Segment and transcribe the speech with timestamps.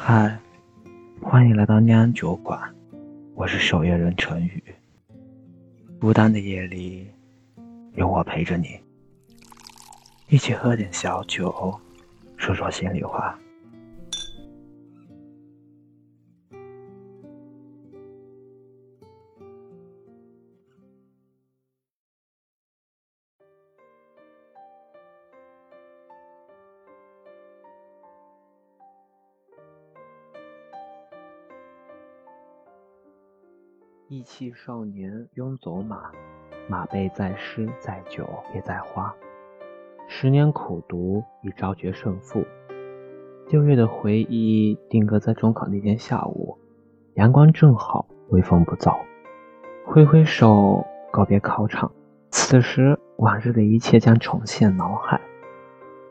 [0.00, 0.38] 嗨，
[1.20, 2.58] 欢迎来到酿酒馆，
[3.34, 4.62] 我是守夜人陈宇。
[6.00, 7.10] 孤单的夜里，
[7.94, 8.78] 有我陪着你，
[10.28, 11.78] 一起喝点小酒，
[12.36, 13.36] 说说心里话。
[34.10, 36.10] 意气少年拥走马，
[36.66, 39.14] 马背在诗在酒也在花。
[40.08, 42.42] 十年苦读已昭决胜负。
[43.50, 46.56] 六月的回忆定格在中考那天下午，
[47.16, 48.98] 阳光正好，微风不燥。
[49.84, 51.92] 挥挥手告别考场，
[52.30, 55.20] 此时往日的一切将重现脑海。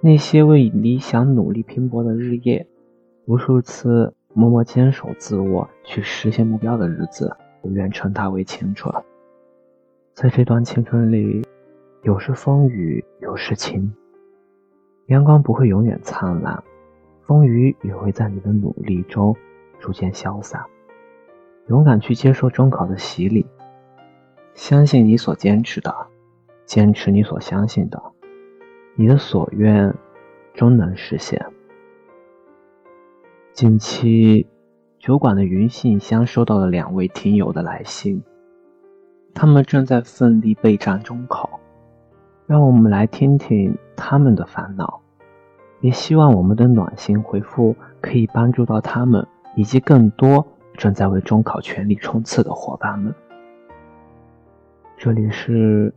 [0.00, 2.66] 那些为理想努力拼搏的日夜，
[3.26, 7.36] 无数次默默坚守自我去实现目标的日子。
[7.64, 8.94] 不愿称它为青春，
[10.12, 11.42] 在这段青春里，
[12.02, 13.90] 有时风雨，有时晴。
[15.06, 16.62] 阳光不会永远灿烂，
[17.22, 19.34] 风雨也会在你的努力中
[19.80, 20.62] 逐渐消散。
[21.68, 23.46] 勇敢去接受中考的洗礼，
[24.52, 25.90] 相信你所坚持的，
[26.66, 28.02] 坚持你所相信的，
[28.94, 29.94] 你的所愿
[30.52, 31.42] 终能实现。
[33.54, 34.46] 近期。
[35.04, 38.22] 酒馆的云信箱收到了两位听友的来信，
[39.34, 41.60] 他们正在奋力备战中考，
[42.46, 45.02] 让我们来听听他们的烦恼，
[45.82, 53.14] 也希望我们的暖心回复可以帮助到他们以及更多正在为中考全力冲刺的伙伴们。
[54.96, 55.92] 这里是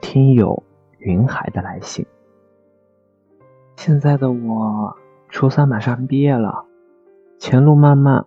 [0.00, 0.60] 听友
[0.98, 2.04] 云海的来信，
[3.76, 4.96] 现在的我
[5.28, 6.64] 初三马上毕业了，
[7.38, 8.26] 前路漫漫。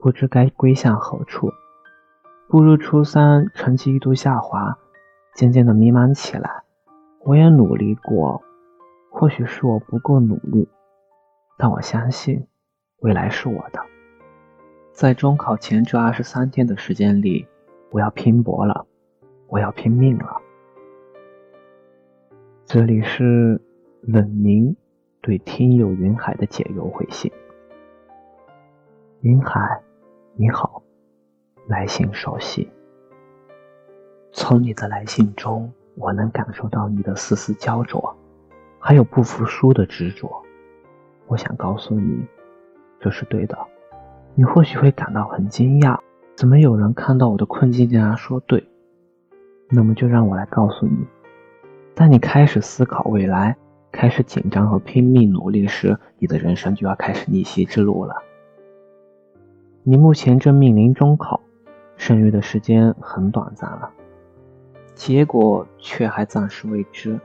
[0.00, 1.52] 不知该归向何处。
[2.48, 4.78] 步入初三，成绩一度下滑，
[5.34, 6.64] 渐渐的迷茫起来。
[7.20, 8.42] 我也努力过，
[9.10, 10.68] 或许是我不够努力，
[11.58, 12.46] 但我相信
[13.00, 13.80] 未来是我的。
[14.92, 17.46] 在中考前这二十三天的时间里，
[17.90, 18.86] 我要拼搏了，
[19.48, 20.40] 我要拼命了。
[22.64, 23.60] 这里是
[24.00, 24.74] 冷凝
[25.20, 27.30] 对听友云海的解忧回信，
[29.20, 29.82] 云海。
[30.40, 30.82] 你好，
[31.68, 32.66] 来信熟悉。
[34.32, 38.16] 从你的来信中，我能感受到你的丝丝焦灼，
[38.78, 40.32] 还有不服输的执着。
[41.26, 42.24] 我想告诉你，
[42.98, 43.58] 这是对的。
[44.34, 45.98] 你或许会感到很惊讶，
[46.34, 48.66] 怎么有人看到我的困境竟然说对？
[49.68, 51.06] 那么就让我来告诉你，
[51.94, 53.54] 当你开始思考未来，
[53.92, 58.22] 开始紧张和拼命努力时，你的人生就要开始逆袭之路了。
[59.82, 61.40] 你目前正面临中考，
[61.96, 63.90] 剩余的时间很短暂了，
[64.94, 67.18] 结果却还暂时未知。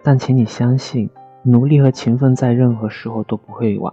[0.00, 1.10] 但请你相信，
[1.42, 3.92] 努力和勤奋在任何时候都不会晚。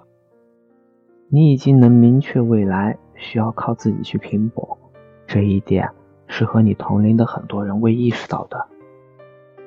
[1.28, 4.78] 你已经能明确未来需要靠自己去拼搏，
[5.26, 5.90] 这一点
[6.28, 8.64] 是和你同龄的很多人未意识到的。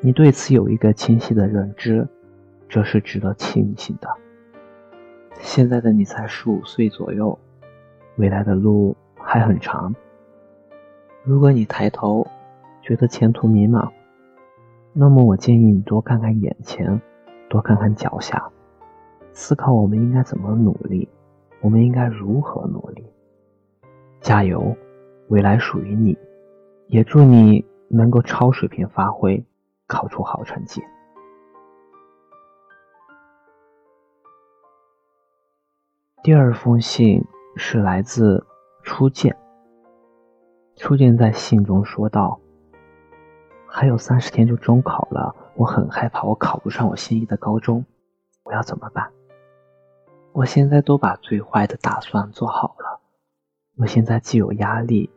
[0.01, 2.07] 你对此有一个清晰的认知，
[2.69, 4.09] 这是值得庆幸的。
[5.41, 7.37] 现在的你才十五岁左右。
[8.19, 9.95] 未来的路还很长。
[11.23, 12.27] 如果你抬头
[12.83, 13.89] 觉得前途迷茫，
[14.93, 17.01] 那么我建议你多看看眼前，
[17.49, 18.51] 多看看脚下，
[19.33, 21.09] 思考我们应该怎么努力，
[21.61, 23.07] 我们应该如何努力。
[24.21, 24.77] 加油，
[25.29, 26.19] 未来属于你，
[26.89, 29.47] 也祝你能够超水平发挥，
[29.87, 30.83] 考出好成绩。
[36.25, 37.25] 第二封信。
[37.59, 38.47] 是来自
[38.83, 39.37] 初见。
[40.77, 42.41] 初见在信中说道
[43.67, 47.85] ：“还有三十天就中考了，我很害怕我考不上我心仪的高中，
[48.45, 49.11] 我要怎么办？
[50.33, 53.01] 我现在都把最坏的打算做好了，
[53.77, 55.11] 我现在既有压力，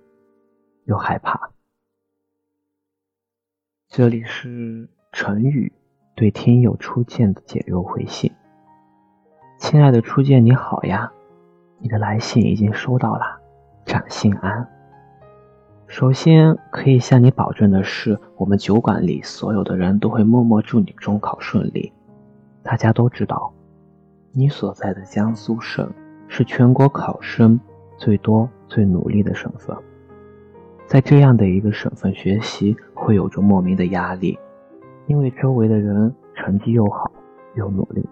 [0.86, 1.52] 又害怕。”
[3.88, 5.72] 这里是陈宇
[6.16, 8.32] 对听友初见的解忧回信。
[9.60, 11.14] 亲爱的初见，你好呀。
[11.82, 13.40] 你的来信已经收到了，
[13.86, 14.68] 展信安。
[15.88, 21.92] 首先可以向你保证的是，我们酒馆里所有的人都会默默祝你中考顺利。
[22.62, 23.52] 大家都知道，
[24.32, 25.92] 你所在的江苏省
[26.28, 27.60] 是全国考生
[27.98, 29.76] 最多、最努力的省份。
[30.86, 34.38] 在这样的一个省份学习，会有着莫名的压力，
[35.08, 37.12] 因为周围的人成绩又好
[37.56, 38.08] 又努力。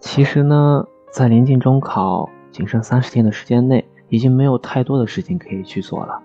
[0.00, 0.84] 其实呢。
[1.10, 6.22] 在临近中考、仅剩三十天的时间内，已经没有太多的事情可以去做了。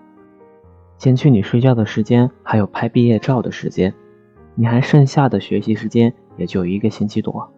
[0.96, 3.94] 减去你睡觉的时间，还有拍毕业照的时间，
[4.54, 7.52] 你还剩下的学习时间也就一个星期多。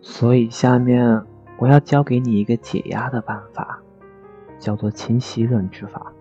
[0.00, 1.22] 所以下面
[1.58, 3.80] 我要教给你一个解压的办法，
[4.58, 6.12] 叫做清晰认知法。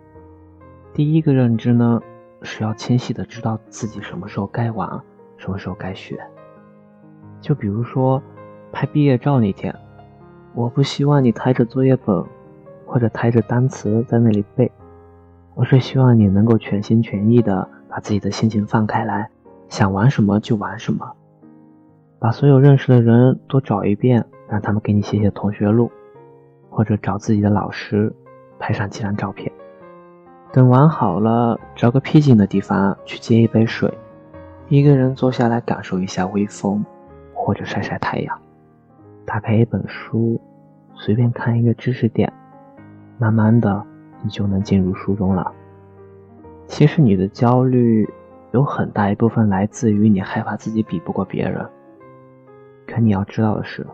[0.93, 2.01] 第一个认知呢，
[2.41, 5.01] 是要清晰的知道自己什么时候该玩，
[5.37, 6.19] 什么时候该学。
[7.39, 8.21] 就比如说。
[8.73, 9.75] 拍毕业照那天，
[10.53, 12.23] 我不希望你抬着作业本
[12.85, 14.69] 或者抬着单词在那里背，
[15.55, 19.29] 我是希望你能够全心全意的把自己的心情放开来，
[19.69, 21.09] 想玩什么就玩什么，
[22.19, 25.89] 把所有认识的人都找一遍，让他们给你写写同学录，
[26.69, 28.13] 或者找自己的老师
[28.59, 29.49] 拍上几张照片。
[30.51, 33.89] 等玩好了，找个僻静的地方去接一杯水，
[34.67, 36.83] 一个人坐下来感受一下微风，
[37.33, 38.40] 或者晒晒太阳。
[39.31, 40.41] 打开一本书，
[40.93, 42.33] 随便看一个知识点，
[43.17, 43.81] 慢慢的，
[44.21, 45.49] 你就能进入书中了。
[46.67, 48.05] 其实你的焦虑
[48.51, 51.65] 有很大一部分来自于你害怕自己比不过别人。
[52.85, 53.87] 可你要知道的是，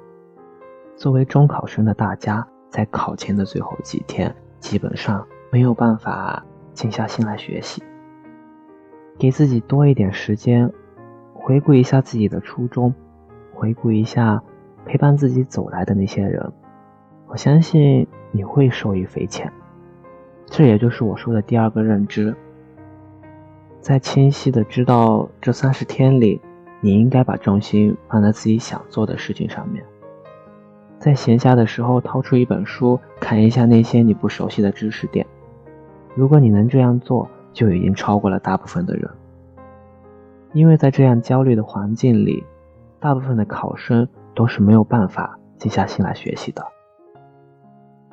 [0.95, 6.43] 作为中考生的大家，在考前的最后几天，基本上没有办法
[6.73, 7.83] 静下心来学习。
[9.19, 10.73] 给自己多一点时间，
[11.35, 12.91] 回顾一下自己的初衷，
[13.53, 14.41] 回顾一下。
[14.87, 16.49] 陪伴自己走来的那些人，
[17.27, 19.51] 我相信你会受益匪浅。
[20.45, 22.33] 这也就是我说的第二个认知，
[23.81, 26.39] 在清晰的知道这三十天里，
[26.79, 29.83] 你应该把重心放在自己想做的事情上面。
[30.97, 35.27] 在闲暇的时候掏出一本书，看一下那些你不熟悉的知识点。
[36.15, 39.09] 如果你能这样做，就已经超过了大部分的人。
[40.53, 42.41] 因为在这样焦虑的环境里，
[43.01, 44.07] 大部分的考生。
[44.37, 46.63] 都是没有办法静下心来学习的。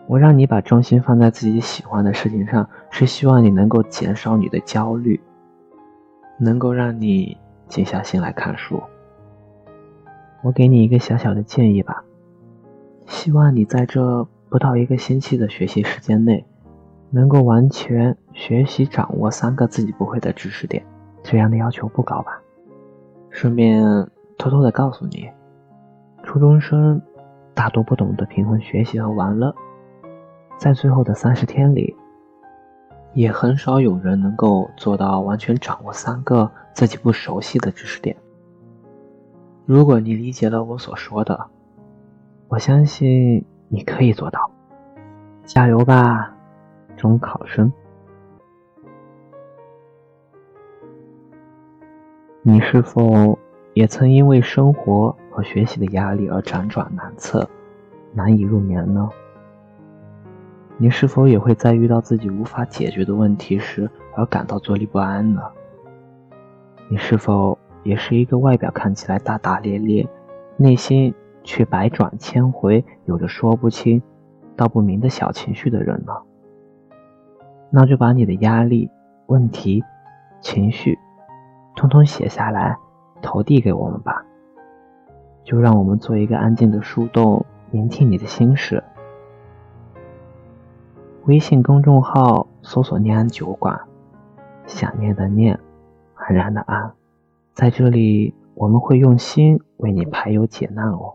[0.06, 5.20] 我让你把重心放在自己喜欢的事情上，是希望你能够减少你的焦虑，
[6.38, 7.36] 能够让你
[7.68, 8.82] 静下心来看书。
[10.42, 12.02] 我给你一个小小的建议吧，
[13.06, 16.42] 希望你在这不到一个星期的学习时间内，
[17.10, 20.82] 能够完全学习掌握三个自己不会的知识点。
[21.22, 22.40] 这样的要求不高吧？
[23.28, 23.82] 顺便
[24.38, 25.28] 偷偷的告诉你。
[26.34, 27.00] 初中生
[27.54, 29.54] 大多不懂得平衡学习和玩乐，
[30.58, 31.94] 在最后的三十天里，
[33.12, 38.16] 也很少有人能够做到完全掌握三个自己不熟悉的知识点。
[39.64, 41.46] 如果你理解了我所说的，
[42.48, 44.50] 我相信你可以做到。
[45.44, 46.34] 加油吧，
[46.96, 47.72] 中考生！
[52.42, 53.38] 你是否
[53.74, 55.14] 也曾因为生活？
[55.34, 57.50] 和学习的压力而辗转难测，
[58.12, 59.10] 难以入眠呢？
[60.76, 65.42] 你是否也会在遇到自己无法解决的问题时而感到坐立不安呢？
[66.88, 70.08] 你是否也是一个外表看起来大大咧咧，
[70.56, 71.12] 内心
[71.42, 74.00] 却百转千回、有着说不清
[74.54, 76.12] 道不明的小情绪的人呢？
[77.70, 78.88] 那就把你的压力、
[79.26, 79.82] 问题、
[80.40, 80.96] 情绪，
[81.74, 82.78] 通通写下来，
[83.24, 84.24] 投递给我们吧。
[85.42, 88.84] 就让我们做一个安静的树洞，聆听你的心事。
[91.24, 93.80] 微信公众号搜索“念安酒馆”，
[94.66, 95.58] 想念的念，
[96.14, 96.92] 安然的安，
[97.54, 101.14] 在这里我们会用心为你排忧解难哦。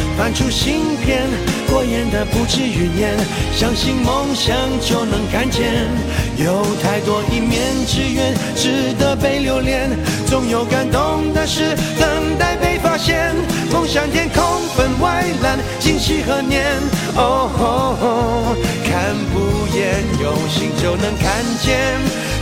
[0.21, 1.23] 翻出新篇。
[1.67, 3.17] 过眼的不止云烟，
[3.55, 5.89] 相信梦想就能看见。
[6.37, 9.89] 有太多一面之缘，值得被留恋。
[10.27, 13.33] 总有感动的事等待被发现。
[13.71, 14.43] 梦想天空
[14.75, 16.67] 分外蓝，今夕何年？
[17.15, 21.97] 哦，看不厌，用心就能看见。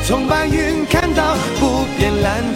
[0.05, 1.68] 从白云看到不